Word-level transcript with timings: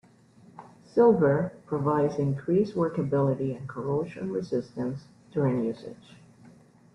Silver 0.83 1.53
provides 1.67 2.15
increased 2.17 2.73
workability 2.73 3.55
and 3.55 3.69
corrosion 3.69 4.31
resistance 4.31 5.05
during 5.31 5.63
usage. 5.63 6.15